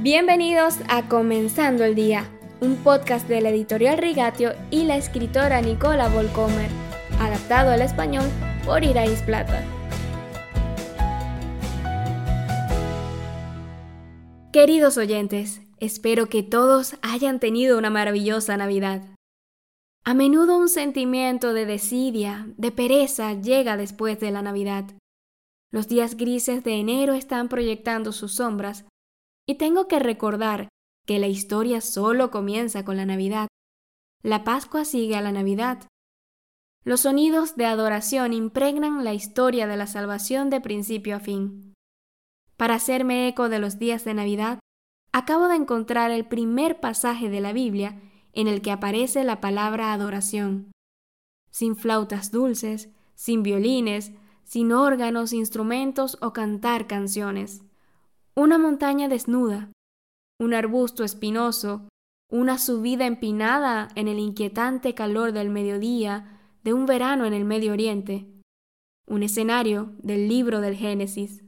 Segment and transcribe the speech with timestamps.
[0.00, 6.10] Bienvenidos a Comenzando el Día, un podcast de la editorial Rigatio y la escritora Nicola
[6.10, 6.68] Volcomer,
[7.18, 8.26] adaptado al español
[8.66, 9.64] por Irais Plata.
[14.52, 19.02] Queridos oyentes, espero que todos hayan tenido una maravillosa Navidad.
[20.04, 24.84] A menudo un sentimiento de desidia, de pereza llega después de la Navidad.
[25.72, 28.84] Los días grises de enero están proyectando sus sombras
[29.46, 30.68] y tengo que recordar
[31.06, 33.48] que la historia solo comienza con la Navidad.
[34.22, 35.86] La Pascua sigue a la Navidad.
[36.84, 41.74] Los sonidos de adoración impregnan la historia de la salvación de principio a fin.
[42.56, 44.58] Para hacerme eco de los días de Navidad,
[45.12, 48.00] acabo de encontrar el primer pasaje de la Biblia
[48.32, 50.72] en el que aparece la palabra adoración.
[51.50, 54.12] Sin flautas dulces, sin violines,
[54.44, 57.65] sin órganos, instrumentos o cantar canciones
[58.38, 59.72] una montaña desnuda,
[60.38, 61.88] un arbusto espinoso,
[62.30, 67.72] una subida empinada en el inquietante calor del mediodía de un verano en el Medio
[67.72, 68.26] Oriente,
[69.06, 71.44] un escenario del libro del Génesis.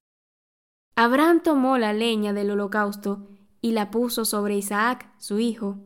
[0.97, 3.29] Abraham tomó la leña del holocausto
[3.61, 5.79] y la puso sobre Isaac, su hijo.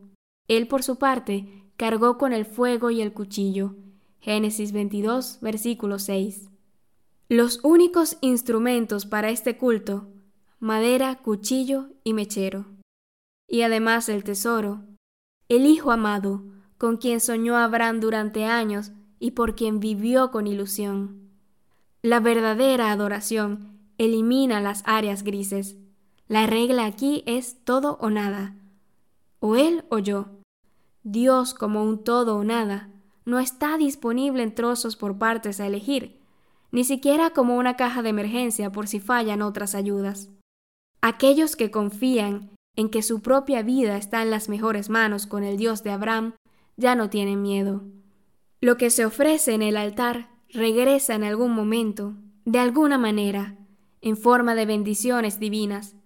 [0.47, 3.75] Él, por su parte, cargó con el fuego y el cuchillo.
[4.21, 6.49] Génesis 22, versículo 6.
[7.27, 10.12] Los únicos instrumentos para este culto
[10.63, 12.65] madera, cuchillo y mechero.
[13.49, 14.85] Y además el tesoro,
[15.49, 16.45] el Hijo amado,
[16.77, 21.29] con quien soñó Abraham durante años y por quien vivió con ilusión.
[22.01, 25.75] La verdadera adoración elimina las áreas grises.
[26.29, 28.55] La regla aquí es todo o nada.
[29.41, 30.27] O él o yo.
[31.03, 32.89] Dios como un todo o nada
[33.25, 36.21] no está disponible en trozos por partes a elegir,
[36.71, 40.29] ni siquiera como una caja de emergencia por si fallan otras ayudas.
[41.05, 45.57] Aquellos que confían en que su propia vida está en las mejores manos con el
[45.57, 46.33] Dios de Abraham
[46.77, 47.83] ya no tienen miedo.
[48.61, 52.13] Lo que se ofrece en el altar regresa en algún momento,
[52.45, 53.57] de alguna manera,
[53.99, 55.97] en forma de bendiciones divinas.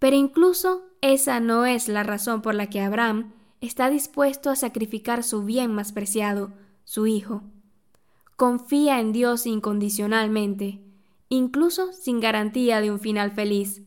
[0.00, 5.22] Pero incluso esa no es la razón por la que Abraham está dispuesto a sacrificar
[5.22, 6.50] su bien más preciado,
[6.82, 7.44] su hijo.
[8.34, 10.80] Confía en Dios incondicionalmente,
[11.28, 13.84] incluso sin garantía de un final feliz.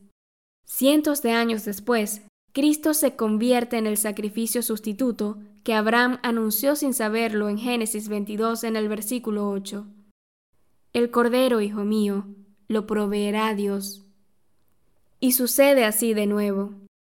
[0.64, 6.92] Cientos de años después, Cristo se convierte en el sacrificio sustituto que Abraham anunció sin
[6.92, 9.86] saberlo en Génesis 22 en el versículo 8.
[10.92, 12.26] El Cordero, hijo mío,
[12.68, 14.04] lo proveerá Dios.
[15.20, 16.74] Y sucede así de nuevo.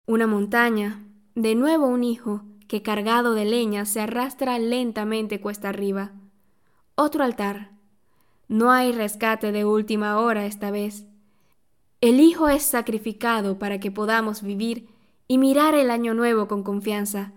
[0.05, 1.03] Una montaña,
[1.35, 6.11] de nuevo un hijo, que cargado de leña se arrastra lentamente cuesta arriba.
[6.95, 7.71] Otro altar.
[8.47, 11.05] No hay rescate de última hora esta vez.
[12.03, 14.89] El Hijo es sacrificado para que podamos vivir
[15.25, 17.31] y mirar el año nuevo con confianza,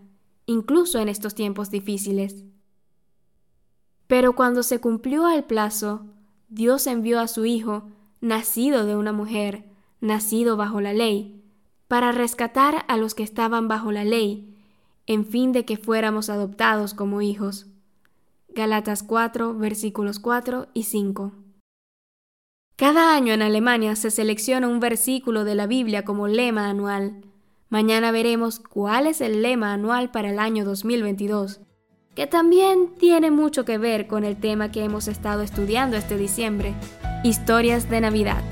[0.44, 2.42] incluso en estos tiempos difíciles.
[4.08, 6.06] Pero cuando se cumplió el plazo,
[6.48, 7.84] Dios envió a su Hijo,
[8.20, 9.66] nacido de una mujer,
[10.00, 11.44] nacido bajo la ley,
[11.86, 14.52] para rescatar a los que estaban bajo la ley,
[15.06, 17.66] en fin de que fuéramos adoptados como hijos.
[18.48, 21.45] Galatas 4, versículos 4 y 5.
[22.76, 27.22] Cada año en Alemania se selecciona un versículo de la Biblia como lema anual.
[27.70, 31.62] Mañana veremos cuál es el lema anual para el año 2022,
[32.14, 36.74] que también tiene mucho que ver con el tema que hemos estado estudiando este diciembre,
[37.24, 38.44] historias de Navidad.